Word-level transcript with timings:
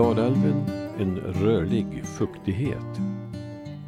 Klarälven 0.00 0.64
en 0.98 1.16
rörlig 1.16 2.04
fuktighet. 2.04 3.00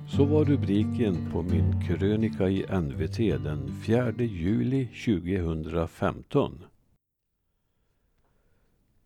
Så 0.08 0.24
var 0.24 0.44
rubriken 0.44 1.30
på 1.32 1.42
min 1.42 1.82
krönika 1.86 2.48
i 2.48 2.66
NVT 2.80 3.16
den 3.16 3.82
4 3.86 4.12
juli 4.18 4.86
2015. 4.86 6.64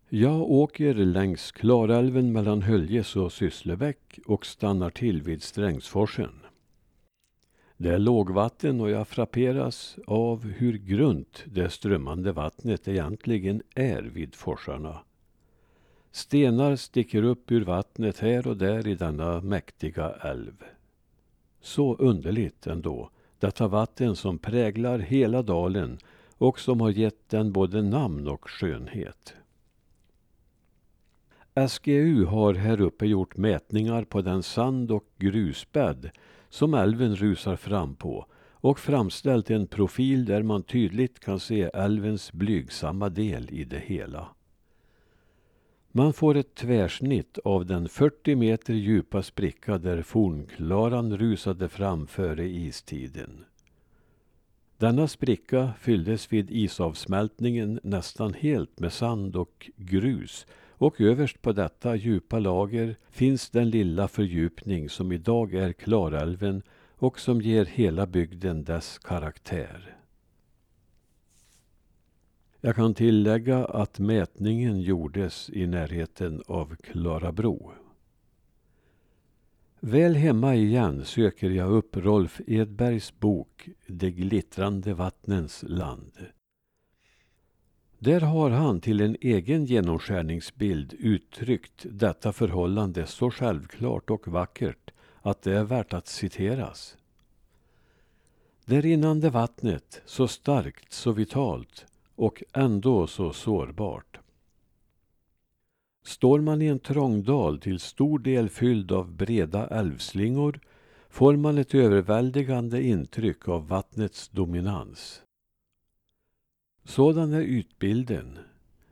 Jag 0.09 0.41
åker 0.41 0.95
längs 0.95 1.53
Klarälven 1.53 2.33
mellan 2.33 2.63
Höljes 2.63 3.17
och 3.17 3.33
Sysslebäck 3.33 4.19
och 4.27 4.47
stannar 4.47 4.91
till 4.91 5.23
vid 5.23 5.43
Strängsforsen. 5.43 6.41
Det 7.77 7.95
är 7.95 7.99
lågvatten 7.99 8.81
och 8.81 8.91
jag 8.91 9.09
frapperas 9.09 9.97
av 10.07 10.45
hur 10.45 10.73
grunt 10.73 11.45
det 11.47 11.71
strömmande 11.71 12.33
vattnet 12.33 12.89
egentligen 12.89 13.63
är 13.75 14.03
vid 14.03 14.35
forsarna. 14.35 15.01
Stenar 16.17 16.77
sticker 16.77 17.23
upp 17.23 17.53
ur 17.53 17.65
vattnet 17.65 18.19
här 18.19 18.47
och 18.47 18.57
där 18.57 18.87
i 18.87 18.95
denna 18.95 19.41
mäktiga 19.41 20.11
älv. 20.11 20.65
Så 21.61 21.95
underligt 21.95 22.67
ändå, 22.67 23.11
detta 23.39 23.69
vatten 23.69 24.17
som 24.17 24.39
präglar 24.39 24.99
hela 24.99 25.43
dalen 25.43 25.99
och 26.39 26.61
som 26.61 26.81
har 26.81 26.91
gett 26.91 27.29
den 27.29 27.53
både 27.53 27.83
namn 27.83 28.29
och 28.29 28.51
skönhet. 28.51 29.35
SGU 31.69 32.25
har 32.25 32.55
här 32.55 32.81
uppe 32.81 33.07
gjort 33.07 33.37
mätningar 33.37 34.05
på 34.05 34.23
den 34.23 34.43
sand 34.43 34.91
och 34.91 35.05
grusbädd 35.17 36.11
som 36.49 36.75
älven 36.75 37.17
rusar 37.17 37.57
fram 37.57 37.95
på 37.95 38.27
och 38.51 38.79
framställt 38.79 39.51
en 39.51 39.67
profil 39.67 40.25
där 40.25 40.43
man 40.43 40.63
tydligt 40.63 41.21
kan 41.21 41.41
se 41.41 41.63
älvens 41.75 42.33
blygsamma 42.33 43.09
del 43.09 43.51
i 43.51 43.65
det 43.65 43.83
hela. 43.87 44.36
Man 45.97 46.13
får 46.13 46.37
ett 46.37 46.55
tvärsnitt 46.55 47.39
av 47.45 47.67
den 47.67 47.89
40 47.89 48.35
meter 48.35 48.75
djupa 48.75 49.23
spricka 49.23 49.79
där 49.79 50.03
fornklaran 50.03 51.17
rusade 51.17 51.69
fram 51.69 52.07
före 52.07 52.49
istiden. 52.49 53.45
Denna 54.79 55.09
spricka 55.09 55.73
fylldes 55.81 56.33
vid 56.33 56.51
isavsmältningen 56.51 57.81
nästan 57.83 58.35
helt 58.35 58.81
med 58.81 58.93
sand 58.93 59.37
och 59.37 59.71
grus 59.77 60.47
och 60.71 61.01
överst 61.01 61.43
på 61.43 61.53
detta 61.53 61.97
djupa 61.97 62.39
lager 62.39 62.97
finns 63.11 63.51
den 63.51 63.71
lilla 63.71 64.09
fördjupning 64.09 64.89
som 64.89 65.13
idag 65.13 65.55
är 65.55 65.73
Klarälven 65.73 66.63
och 66.97 67.21
som 67.21 67.41
ger 67.41 67.65
hela 67.65 68.07
bygden 68.07 68.65
dess 68.65 68.99
karaktär. 68.99 69.96
Jag 72.67 72.77
kan 72.77 72.95
tillägga 72.95 73.65
att 73.65 73.99
mätningen 73.99 74.81
gjordes 74.81 75.51
i 75.51 75.67
närheten 75.67 76.43
av 76.47 76.77
Klarabro. 76.77 77.73
Väl 79.81 80.15
hemma 80.15 80.55
igen 80.55 81.05
söker 81.05 81.51
jag 81.51 81.71
upp 81.71 81.97
Rolf 81.97 82.41
Edbergs 82.47 83.19
bok 83.19 83.69
De 83.87 84.11
glittrande 84.11 84.95
vattnens 84.95 85.65
land. 85.69 86.13
Där 87.99 88.21
har 88.21 88.51
han 88.51 88.81
till 88.81 89.01
en 89.01 89.17
egen 89.21 89.65
genomskärningsbild 89.65 90.95
uttryckt 90.99 91.87
detta 91.91 92.33
förhållande 92.33 93.07
så 93.07 93.31
självklart 93.31 94.11
och 94.11 94.29
vackert 94.29 94.91
att 95.23 95.43
det 95.43 95.53
är 95.53 95.65
värt 95.65 95.93
att 95.93 96.07
citeras. 96.07 96.97
Det 98.65 98.81
rinnande 98.81 99.31
vattnet, 99.31 100.03
så 100.07 100.29
starkt, 100.29 100.93
så 100.93 101.13
vitalt 101.13 101.87
och 102.17 102.43
ändå 102.53 103.07
så 103.07 103.33
sårbart. 103.33 104.19
Står 106.05 106.41
man 106.41 106.63
i 106.63 106.67
en 106.67 106.79
trångdal 106.79 107.59
till 107.59 107.81
stor 107.81 108.19
del 108.19 108.49
fylld 108.49 108.93
av 108.93 109.13
breda 109.13 109.67
älvslingor 109.67 110.61
får 111.09 111.37
man 111.37 111.59
ett 111.59 111.75
överväldigande 111.75 112.83
intryck 112.83 113.49
av 113.49 113.69
vattnets 113.69 114.29
dominans. 114.29 115.23
Sådan 116.85 117.33
är 117.33 117.43
ytbilden. 117.43 118.39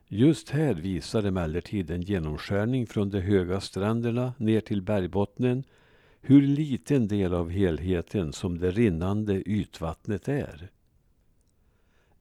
Just 0.08 0.50
här 0.50 0.74
visar 0.74 1.22
emellertid 1.22 1.90
en 1.90 2.02
genomskärning 2.02 2.86
från 2.86 3.10
de 3.10 3.20
höga 3.20 3.60
stränderna 3.60 4.34
ner 4.38 4.60
till 4.60 4.82
bergbottnen 4.82 5.64
hur 6.20 6.42
liten 6.42 7.08
del 7.08 7.34
av 7.34 7.50
helheten 7.50 8.32
som 8.32 8.58
det 8.58 8.70
rinnande 8.70 9.42
ytvattnet 9.42 10.28
är. 10.28 10.70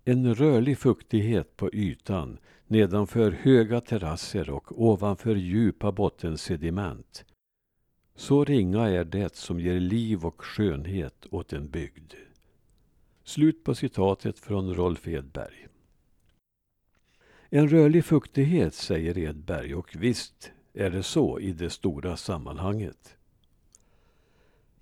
En 0.05 0.35
rörlig 0.35 0.77
fuktighet 0.77 1.57
på 1.57 1.73
ytan 1.73 2.37
nedanför 2.67 3.31
höga 3.31 3.81
terrasser 3.81 4.49
och 4.49 4.81
ovanför 4.81 5.35
djupa 5.35 5.91
bottensediment. 5.91 7.25
Så 8.15 8.45
ringa 8.45 8.89
är 8.89 9.03
det 9.03 9.35
som 9.35 9.59
ger 9.59 9.79
liv 9.79 10.25
och 10.25 10.43
skönhet 10.43 11.27
åt 11.31 11.53
en 11.53 11.69
bygd. 11.69 12.13
Slut 13.23 13.63
på 13.63 13.75
citatet 13.75 14.39
från 14.39 14.73
Rolf 14.73 15.07
Edberg. 15.07 15.67
En 17.49 17.69
rörlig 17.69 18.05
fuktighet, 18.05 18.73
säger 18.73 19.17
Edberg, 19.17 19.75
och 19.75 19.95
visst 19.99 20.51
är 20.73 20.89
det 20.89 21.03
så 21.03 21.39
i 21.39 21.51
det 21.51 21.69
stora 21.69 22.17
sammanhanget. 22.17 23.17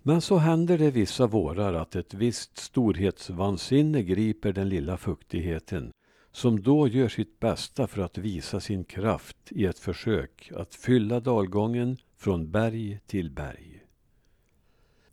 Men 0.04 0.22
så 0.22 0.38
händer 0.38 0.78
det 0.78 0.92
vissa 0.92 1.28
vårar 1.28 1.74
att 1.74 1.96
ett 1.96 2.14
visst 2.14 2.58
storhetsvansinne 2.58 4.04
griper 4.04 4.54
den 4.54 4.70
lilla 4.70 4.98
fuktigheten 4.98 5.92
som 6.32 6.62
då 6.62 6.88
gör 6.88 7.08
sitt 7.08 7.40
bästa 7.40 7.88
för 7.88 8.02
att 8.02 8.18
visa 8.18 8.60
sin 8.60 8.84
kraft 8.84 9.38
i 9.50 9.66
ett 9.66 9.80
försök 9.80 10.52
att 10.56 10.76
fylla 10.76 11.20
dalgången 11.20 11.98
från 12.18 12.52
berg 12.52 13.00
till 13.08 13.32
berg. 13.32 13.84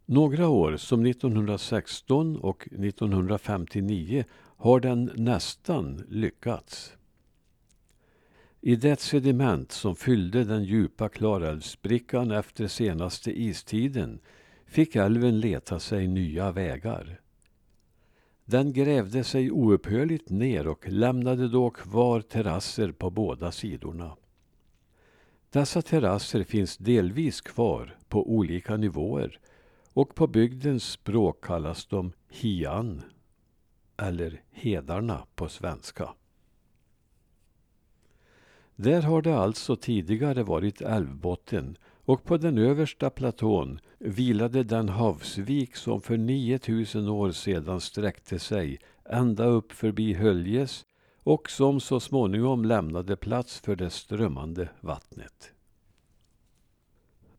Några 0.06 0.49
år, 0.49 0.76
som 0.76 1.06
1916 1.06 2.37
och 2.37 2.69
1959, 2.72 4.25
har 4.56 4.81
den 4.81 5.10
nästan 5.15 6.05
lyckats. 6.09 6.93
I 8.60 8.76
det 8.76 9.00
sediment 9.00 9.72
som 9.72 9.97
fyllde 9.97 10.44
den 10.44 10.65
djupa 10.65 11.09
Klarälvsbrickan 11.09 12.31
efter 12.31 12.66
senaste 12.66 13.41
istiden 13.43 14.20
fick 14.68 14.96
älven 14.96 15.40
leta 15.40 15.80
sig 15.80 16.08
nya 16.08 16.52
vägar. 16.52 17.20
Den 18.44 18.72
grävde 18.72 19.24
sig 19.24 19.50
oupphörligt 19.50 20.30
ner 20.30 20.66
och 20.66 20.88
lämnade 20.88 21.48
då 21.48 21.70
kvar 21.70 22.20
terrasser 22.20 22.92
på 22.92 23.10
båda 23.10 23.52
sidorna. 23.52 24.16
Dessa 25.50 25.82
terrasser 25.82 26.44
finns 26.44 26.76
delvis 26.76 27.40
kvar 27.40 27.96
på 28.08 28.30
olika 28.30 28.76
nivåer 28.76 29.40
och 29.92 30.14
på 30.14 30.26
bygdens 30.26 30.84
språk 30.84 31.44
kallas 31.44 31.86
de 31.86 32.12
hian 32.28 33.02
eller 33.96 34.42
hedarna 34.50 35.26
på 35.34 35.48
svenska. 35.48 36.14
Där 38.76 39.02
har 39.02 39.22
det 39.22 39.38
alltså 39.38 39.76
tidigare 39.76 40.42
varit 40.42 40.80
älvbotten 40.80 41.76
och 42.08 42.24
på 42.24 42.36
den 42.36 42.58
översta 42.58 43.10
platån 43.10 43.80
vilade 43.98 44.64
den 44.64 44.88
havsvik 44.88 45.76
som 45.76 46.02
för 46.02 46.16
9000 46.16 47.08
år 47.08 47.30
sedan 47.30 47.80
sträckte 47.80 48.38
sig 48.38 48.78
ända 49.04 49.44
upp 49.44 49.72
förbi 49.72 50.14
Höljes 50.14 50.86
och 51.22 51.50
som 51.50 51.80
så 51.80 52.00
småningom 52.00 52.64
lämnade 52.64 53.16
plats 53.16 53.60
för 53.60 53.76
det 53.76 53.91
strömmande 53.91 54.69
vattnet. 54.80 55.52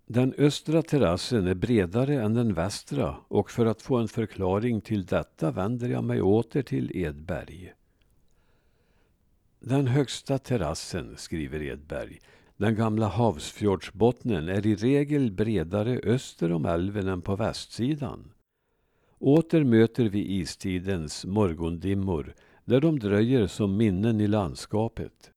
Den 0.06 0.34
östra 0.38 0.82
terrassen 0.82 1.48
är 1.48 1.56
bredare 1.56 2.22
än 2.22 2.34
den 2.34 2.54
västra 2.54 3.16
och 3.28 3.52
för 3.52 3.66
att 3.66 3.82
få 3.82 3.98
en 3.98 4.08
förklaring 4.08 4.82
till 4.82 5.06
detta 5.06 5.52
vänder 5.52 5.90
jag 5.90 6.04
mig 6.04 6.22
åter 6.22 6.62
till 6.62 6.92
Edberg. 6.98 7.74
Den 9.60 9.88
högsta 9.88 10.38
terrassen, 10.38 11.18
skriver 11.18 11.62
Edberg, 11.62 12.20
den 12.60 12.76
gamla 12.76 13.08
havsfjordsbottnen 13.08 14.50
är 14.50 14.68
i 14.68 14.76
regel 14.76 15.32
bredare 15.32 16.00
öster 16.04 16.52
om 16.52 16.66
älven 16.66 17.08
än 17.08 17.22
på 17.22 17.36
västsidan. 17.36 18.32
Åter 19.20 19.64
möter 19.64 20.06
vi 20.06 20.34
istidens 20.40 21.26
morgondimmor 21.26 22.34
där 22.66 22.82
de 22.82 23.00
dröjer 23.00 23.48
som 23.48 23.78
minnen 23.78 24.22
i 24.22 24.28
landskapet. 24.28 25.32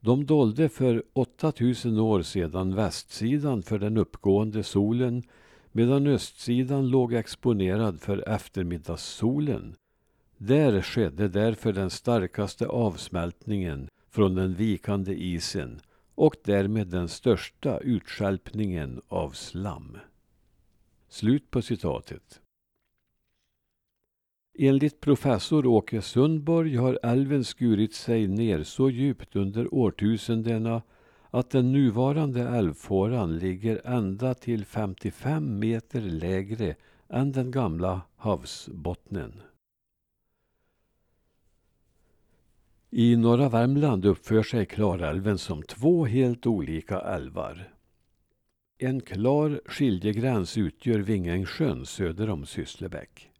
De 0.00 0.26
dolde 0.26 0.68
för 0.68 1.02
8000 1.12 1.98
år 1.98 2.22
sedan 2.22 2.74
västsidan 2.74 3.62
för 3.62 3.78
den 3.78 3.96
uppgående 3.96 4.62
solen 4.62 5.22
medan 5.72 6.06
östsidan 6.06 6.88
låg 6.88 7.14
exponerad 7.14 8.00
för 8.00 8.28
eftermiddagssolen. 8.28 9.74
Där 10.36 10.82
skedde 10.82 11.28
därför 11.28 11.72
den 11.72 11.90
starkaste 11.90 12.66
avsmältningen 12.66 13.88
från 14.10 14.34
den 14.34 14.54
vikande 14.54 15.14
isen 15.14 15.80
och 16.14 16.36
därmed 16.44 16.86
den 16.86 17.08
största 17.08 17.78
utskälpningen 17.78 19.02
av 19.08 19.30
slam. 19.30 19.98
Slut 21.08 21.50
på 21.50 21.62
citatet. 21.62 22.40
Enligt 24.58 25.00
professor 25.00 25.66
Åke 25.66 26.02
Sundborg 26.02 26.76
har 26.76 26.98
älven 27.02 27.44
skurit 27.44 27.94
sig 27.94 28.28
ner 28.28 28.62
så 28.62 28.90
djupt 28.90 29.36
under 29.36 29.74
årtusendena 29.74 30.82
att 31.30 31.50
den 31.50 31.72
nuvarande 31.72 32.42
älvfåran 32.42 33.38
ligger 33.38 33.86
ända 33.86 34.34
till 34.34 34.64
55 34.64 35.58
meter 35.58 36.00
lägre 36.00 36.74
än 37.08 37.32
den 37.32 37.50
gamla 37.50 38.00
havsbottnen. 38.16 39.32
I 42.96 43.16
norra 43.16 43.48
Värmland 43.48 44.04
uppför 44.04 44.42
sig 44.42 44.66
Klarälven 44.66 45.38
som 45.38 45.62
två 45.62 46.04
helt 46.04 46.46
olika 46.46 47.00
älvar. 47.00 47.68
En 48.78 49.00
klar 49.00 49.60
skiljegräns 49.66 50.58
utgör 50.58 50.98
Vingängssjön 50.98 51.86
söder 51.86 52.30
om 52.30 52.46
Sysslebäck. 52.46 53.30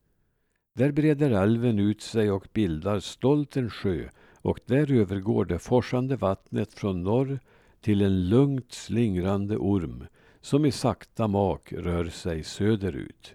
Där 0.74 0.92
breder 0.92 1.30
älven 1.30 1.78
ut 1.78 2.02
sig 2.02 2.30
och 2.30 2.46
bildar 2.52 3.00
stolt 3.00 3.56
en 3.56 3.70
sjö 3.70 4.08
och 4.42 4.60
där 4.66 4.92
övergår 4.92 5.44
det 5.44 5.58
forsande 5.58 6.16
vattnet 6.16 6.74
från 6.74 7.02
norr 7.02 7.38
till 7.80 8.02
en 8.02 8.28
lugnt 8.28 8.72
slingrande 8.72 9.56
orm 9.56 10.06
som 10.40 10.64
i 10.64 10.72
sakta 10.72 11.28
mak 11.28 11.72
rör 11.72 12.04
sig 12.04 12.44
söderut. 12.44 13.34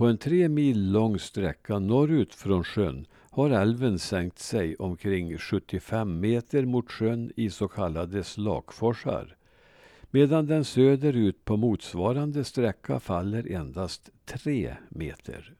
På 0.00 0.06
en 0.06 0.18
tre 0.18 0.48
mil 0.48 0.92
lång 0.92 1.18
sträcka 1.18 1.78
norrut 1.78 2.34
från 2.34 2.64
sjön 2.64 3.06
har 3.30 3.50
älven 3.50 3.98
sänkt 3.98 4.38
sig 4.38 4.76
omkring 4.76 5.38
75 5.38 6.20
meter 6.20 6.64
mot 6.64 6.90
sjön 6.90 7.32
i 7.36 7.50
så 7.50 7.68
kallade 7.68 8.24
slakforsar 8.24 9.36
medan 10.10 10.46
den 10.46 10.64
söderut 10.64 11.44
på 11.44 11.56
motsvarande 11.56 12.44
sträcka 12.44 13.00
faller 13.00 13.52
endast 13.52 14.10
tre 14.24 14.76
meter. 14.88 15.54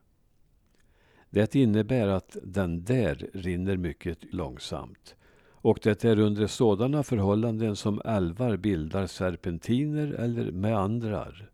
Det 1.30 1.54
innebär 1.54 2.08
att 2.08 2.36
den 2.42 2.84
där 2.84 3.30
rinner 3.34 3.76
mycket 3.76 4.34
långsamt 4.34 5.14
och 5.50 5.78
det 5.82 6.04
är 6.04 6.18
under 6.18 6.46
sådana 6.46 7.02
förhållanden 7.02 7.76
som 7.76 8.00
älvar 8.04 8.56
bildar 8.56 9.06
serpentiner 9.06 10.12
eller 10.12 10.52
meandrar. 10.52 11.50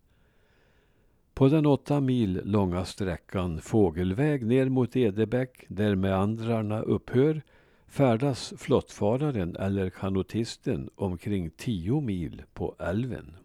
På 1.37 1.47
den 1.47 1.65
åtta 1.65 1.99
mil 1.99 2.41
långa 2.43 2.85
sträckan 2.85 3.61
fågelväg 3.61 4.45
ner 4.45 4.69
mot 4.69 4.95
Edebäck, 4.95 5.65
där 5.67 5.95
meandrarna 5.95 6.81
upphör, 6.81 7.41
färdas 7.87 8.53
flottfararen 8.57 9.55
eller 9.55 9.89
kanotisten 9.89 10.89
omkring 10.95 11.49
tio 11.49 12.01
mil 12.01 12.43
på 12.53 12.75
älven. 12.79 13.35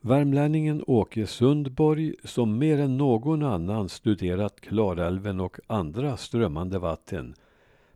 Värmlänningen 0.00 0.84
Åke 0.86 1.26
Sundborg, 1.26 2.14
som 2.24 2.58
mer 2.58 2.78
än 2.78 2.96
någon 2.96 3.42
annan 3.42 3.88
studerat 3.88 4.60
Klarälven 4.60 5.40
och 5.40 5.56
andra 5.66 6.16
strömmande 6.16 6.78
vatten, 6.78 7.34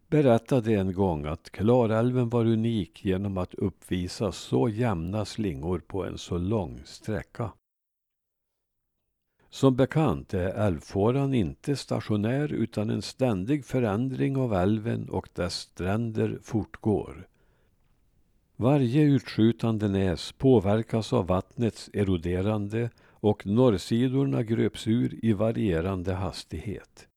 berättade 0.08 0.74
en 0.74 0.92
gång 0.92 1.26
att 1.26 1.50
Klarälven 1.50 2.28
var 2.28 2.44
unik 2.44 3.04
genom 3.04 3.38
att 3.38 3.54
uppvisa 3.54 4.32
så 4.32 4.68
jämna 4.68 5.24
slingor 5.24 5.78
på 5.78 6.04
en 6.04 6.18
så 6.18 6.38
lång 6.38 6.80
sträcka. 6.84 7.50
Som 9.52 9.76
bekant 9.76 10.34
är 10.34 10.48
älvfåran 10.48 11.34
inte 11.34 11.76
stationär 11.76 12.52
utan 12.52 12.90
en 12.90 13.02
ständig 13.02 13.64
förändring 13.64 14.36
av 14.36 14.54
älven 14.54 15.08
och 15.08 15.28
dess 15.34 15.54
stränder 15.54 16.38
fortgår. 16.42 17.28
Varje 18.56 19.02
utskjutande 19.02 19.88
näs 19.88 20.32
påverkas 20.32 21.12
av 21.12 21.26
vattnets 21.26 21.90
eroderande 21.92 22.90
och 23.10 23.46
norrsidorna 23.46 24.42
gröps 24.42 24.86
ur 24.86 25.24
i 25.24 25.32
varierande 25.32 26.12
hastighet. 26.12 27.08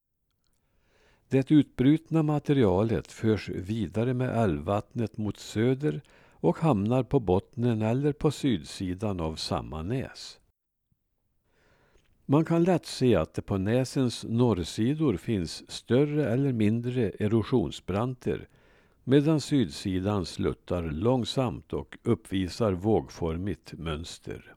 Det 1.30 1.52
utbrutna 1.52 2.24
materialet 2.24 3.12
förs 3.12 3.50
vidare 3.50 4.14
med 4.14 4.44
älvvattnet 4.44 5.18
mot 5.18 5.38
söder 5.38 6.02
och 6.32 6.58
hamnar 6.58 7.04
på 7.04 7.20
bottnen 7.20 7.82
eller 7.82 8.14
på 8.14 8.32
sydsidan 8.32 9.20
av 9.20 9.36
samma 9.36 9.82
näs. 9.82 10.40
Man 12.28 12.46
kan 12.46 12.64
lätt 12.64 12.86
se 12.86 13.16
att 13.16 13.34
det 13.34 13.42
på 13.42 13.58
näsens 13.58 14.26
norrsidor 14.30 15.18
finns 15.18 15.72
större 15.72 16.30
eller 16.30 16.54
mindre 16.54 17.12
erosionsbranter 17.20 18.48
medan 19.04 19.42
sydsidan 19.42 20.26
sluttar 20.26 20.84
långsamt 20.84 21.74
och 21.74 21.98
uppvisar 22.04 22.72
vågformigt 22.72 23.74
mönster. 23.74 24.56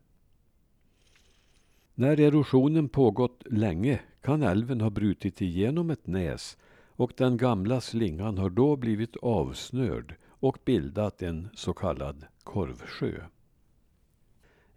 När 1.94 2.20
erosionen 2.20 2.88
pågått 2.88 3.42
länge 3.46 4.00
kan 4.20 4.42
älven 4.42 4.80
ha 4.80 4.90
brutit 4.90 5.42
igenom 5.42 5.90
ett 5.90 6.06
näs 6.06 6.58
och 6.86 7.12
den 7.16 7.36
gamla 7.36 7.80
slingan 7.80 8.38
har 8.38 8.50
då 8.50 8.76
blivit 8.76 9.16
avsnörd 9.16 10.14
och 10.26 10.58
bildat 10.64 11.22
en 11.22 11.48
så 11.54 11.72
kallad 11.72 12.24
korvsjö. 12.44 13.20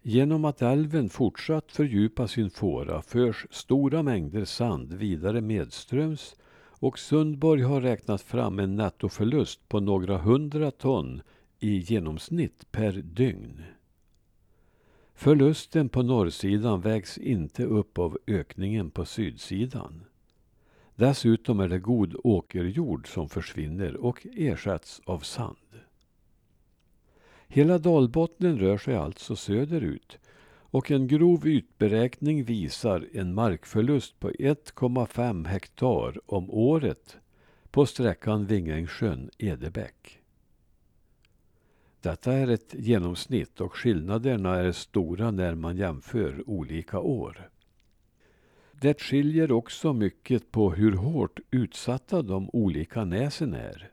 Genom 0.04 0.44
att 0.44 0.62
älven 0.62 1.08
fortsatt 1.08 1.72
fördjupa 1.72 2.28
sin 2.28 2.50
fåra 2.50 3.02
förs 3.02 3.46
stora 3.50 4.02
mängder 4.02 4.44
sand 4.44 4.92
vidare 4.92 5.40
medströms 5.40 6.36
och 6.82 6.98
Sundborg 6.98 7.62
har 7.62 7.80
räknat 7.80 8.22
fram 8.22 8.58
en 8.58 8.76
nettoförlust 8.76 9.68
på 9.68 9.80
några 9.80 10.18
hundra 10.18 10.70
ton 10.70 11.22
i 11.58 11.78
genomsnitt 11.78 12.72
per 12.72 12.92
dygn. 12.92 13.62
Förlusten 15.14 15.88
på 15.88 16.02
norrsidan 16.02 16.80
vägs 16.80 17.18
inte 17.18 17.64
upp 17.64 17.98
av 17.98 18.18
ökningen 18.26 18.90
på 18.90 19.04
sydsidan. 19.04 20.04
Dessutom 20.94 21.60
är 21.60 21.68
det 21.68 21.78
god 21.78 22.16
åkerjord 22.24 23.08
som 23.08 23.28
försvinner 23.28 23.96
och 23.96 24.26
ersätts 24.36 25.00
av 25.04 25.18
sand. 25.18 25.56
Hela 27.54 27.78
dalbottnen 27.78 28.58
rör 28.58 28.78
sig 28.78 28.96
alltså 28.96 29.36
söderut 29.36 30.18
och 30.48 30.90
en 30.90 31.06
grov 31.06 31.46
ytberäkning 31.46 32.44
visar 32.44 33.08
en 33.12 33.34
markförlust 33.34 34.20
på 34.20 34.30
1,5 34.30 35.46
hektar 35.46 36.20
om 36.26 36.50
året 36.50 37.16
på 37.70 37.86
sträckan 37.86 38.46
Vingängssjön-Edebäck. 38.46 40.18
Detta 42.00 42.32
är 42.32 42.48
ett 42.48 42.74
genomsnitt 42.78 43.60
och 43.60 43.76
skillnaderna 43.76 44.56
är 44.56 44.72
stora 44.72 45.30
när 45.30 45.54
man 45.54 45.76
jämför 45.76 46.50
olika 46.50 46.98
år. 46.98 47.50
Det 48.80 49.00
skiljer 49.00 49.52
också 49.52 49.92
mycket 49.92 50.52
på 50.52 50.72
hur 50.72 50.92
hårt 50.92 51.40
utsatta 51.50 52.22
de 52.22 52.50
olika 52.52 53.04
näsen 53.04 53.54
är. 53.54 53.92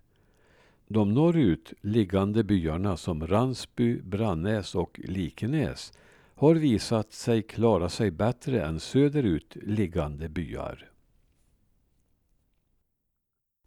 De 0.91 1.13
norrut 1.13 1.73
liggande 1.81 2.43
byarna 2.43 2.97
som 2.97 3.27
Ransby, 3.27 4.01
Brannäs 4.01 4.75
och 4.75 4.99
Likenäs 5.03 5.93
har 6.35 6.55
visat 6.55 7.13
sig 7.13 7.41
klara 7.41 7.89
sig 7.89 8.11
bättre 8.11 8.65
än 8.65 8.79
söderut 8.79 9.57
liggande 9.61 10.29
byar. 10.29 10.91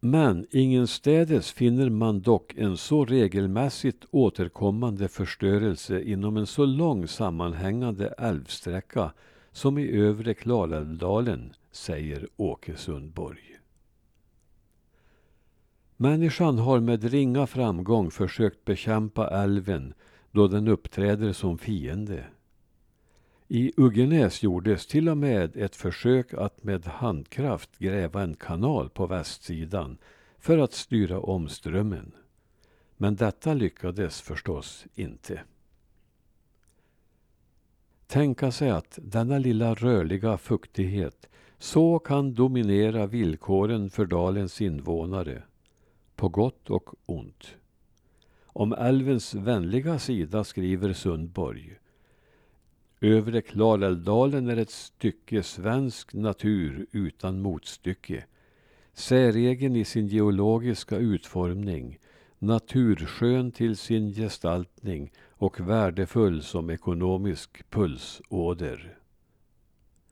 Men 0.00 0.46
ingenstädes 0.50 1.52
finner 1.52 1.90
man 1.90 2.20
dock 2.20 2.54
en 2.56 2.76
så 2.76 3.04
regelmässigt 3.04 4.04
återkommande 4.10 5.08
förstörelse 5.08 6.02
inom 6.02 6.36
en 6.36 6.46
så 6.46 6.64
lång 6.64 7.08
sammanhängande 7.08 8.06
älvsträcka 8.18 9.12
som 9.52 9.78
i 9.78 9.90
övre 9.90 10.34
Klarälvdalen, 10.34 11.54
säger 11.72 12.28
Åke 12.36 12.76
Sundborg. 12.76 13.51
Människan 16.02 16.58
har 16.58 16.80
med 16.80 17.04
ringa 17.04 17.46
framgång 17.46 18.10
försökt 18.10 18.64
bekämpa 18.64 19.42
älven 19.42 19.94
då 20.30 20.48
den 20.48 20.68
uppträder 20.68 21.32
som 21.32 21.58
fiende. 21.58 22.24
I 23.48 23.72
Uggenäs 23.76 24.42
gjordes 24.42 24.86
till 24.86 25.08
och 25.08 25.16
med 25.16 25.56
ett 25.56 25.76
försök 25.76 26.34
att 26.34 26.64
med 26.64 26.86
handkraft 26.86 27.78
gräva 27.78 28.22
en 28.22 28.34
kanal 28.34 28.90
på 28.90 29.06
västsidan 29.06 29.98
för 30.38 30.58
att 30.58 30.72
styra 30.72 31.20
om 31.20 31.48
strömmen. 31.48 32.12
Men 32.96 33.16
detta 33.16 33.54
lyckades 33.54 34.20
förstås 34.20 34.86
inte. 34.94 35.40
Tänka 38.06 38.52
sig 38.52 38.70
att 38.70 38.98
denna 39.02 39.38
lilla 39.38 39.74
rörliga 39.74 40.38
fuktighet 40.38 41.28
så 41.58 41.98
kan 41.98 42.34
dominera 42.34 43.06
villkoren 43.06 43.90
för 43.90 44.06
dalens 44.06 44.60
invånare, 44.60 45.42
på 46.22 46.28
gott 46.28 46.70
och 46.70 46.94
ont. 47.06 47.56
Om 48.46 48.72
älvens 48.72 49.34
vänliga 49.34 49.98
sida 49.98 50.44
skriver 50.44 50.92
Sundborg 50.92 51.76
Övre 53.00 53.42
Klarälvdalen 53.42 54.48
är 54.48 54.56
ett 54.56 54.70
stycke 54.70 55.42
svensk 55.42 56.14
natur 56.14 56.86
utan 56.92 57.40
motstycke. 57.40 58.24
Säregen 58.92 59.76
i 59.76 59.84
sin 59.84 60.06
geologiska 60.06 60.96
utformning, 60.96 61.98
naturskön 62.38 63.52
till 63.52 63.76
sin 63.76 64.12
gestaltning 64.12 65.12
och 65.30 65.60
värdefull 65.60 66.42
som 66.42 66.70
ekonomisk 66.70 67.70
pulsåder. 67.70 69.01